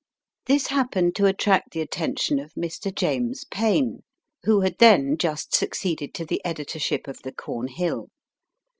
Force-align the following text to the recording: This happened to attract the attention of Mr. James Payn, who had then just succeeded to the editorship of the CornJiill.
This 0.47 0.65
happened 0.65 1.13
to 1.17 1.27
attract 1.27 1.73
the 1.73 1.81
attention 1.81 2.39
of 2.39 2.55
Mr. 2.55 2.91
James 2.91 3.45
Payn, 3.51 3.99
who 4.45 4.61
had 4.61 4.79
then 4.79 5.15
just 5.15 5.53
succeeded 5.53 6.15
to 6.15 6.25
the 6.25 6.43
editorship 6.43 7.07
of 7.07 7.21
the 7.21 7.31
CornJiill. 7.31 8.07